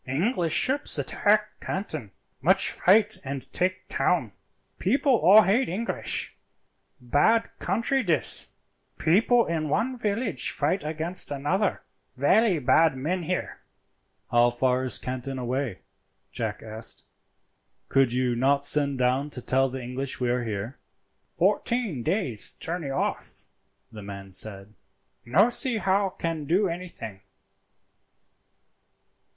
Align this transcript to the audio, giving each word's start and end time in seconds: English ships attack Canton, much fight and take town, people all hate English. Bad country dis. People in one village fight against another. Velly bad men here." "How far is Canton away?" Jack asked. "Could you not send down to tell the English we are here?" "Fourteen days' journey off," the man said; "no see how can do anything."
English 0.07 0.51
ships 0.55 0.97
attack 0.97 1.59
Canton, 1.59 2.09
much 2.41 2.71
fight 2.71 3.19
and 3.23 3.53
take 3.53 3.87
town, 3.87 4.31
people 4.79 5.13
all 5.17 5.43
hate 5.43 5.69
English. 5.69 6.35
Bad 6.99 7.49
country 7.59 8.01
dis. 8.01 8.47
People 8.97 9.45
in 9.45 9.69
one 9.69 9.95
village 9.99 10.49
fight 10.49 10.83
against 10.83 11.29
another. 11.29 11.83
Velly 12.17 12.57
bad 12.57 12.97
men 12.97 13.21
here." 13.21 13.59
"How 14.31 14.49
far 14.49 14.83
is 14.85 14.97
Canton 14.97 15.37
away?" 15.37 15.81
Jack 16.31 16.63
asked. 16.63 17.05
"Could 17.87 18.11
you 18.11 18.35
not 18.35 18.65
send 18.65 18.97
down 18.97 19.29
to 19.29 19.39
tell 19.39 19.69
the 19.69 19.83
English 19.83 20.19
we 20.19 20.31
are 20.31 20.43
here?" 20.43 20.79
"Fourteen 21.37 22.01
days' 22.01 22.53
journey 22.53 22.89
off," 22.89 23.43
the 23.91 24.01
man 24.01 24.31
said; 24.31 24.73
"no 25.25 25.49
see 25.49 25.77
how 25.77 26.09
can 26.09 26.45
do 26.45 26.67
anything." 26.67 27.21